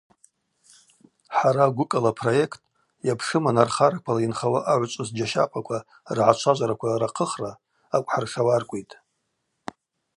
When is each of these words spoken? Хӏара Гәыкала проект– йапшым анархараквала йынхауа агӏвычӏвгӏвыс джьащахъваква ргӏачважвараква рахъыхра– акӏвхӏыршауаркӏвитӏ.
Хӏара 1.35 1.65
Гәыкала 1.75 2.11
проект– 2.19 2.61
йапшым 3.07 3.43
анархараквала 3.51 4.19
йынхауа 4.21 4.59
агӏвычӏвгӏвыс 4.71 5.09
джьащахъваква 5.15 5.77
ргӏачважвараква 6.15 6.99
рахъыхра– 7.01 7.51
акӏвхӏыршауаркӏвитӏ. 7.95 8.93